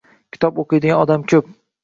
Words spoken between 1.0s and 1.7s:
odam ko’p.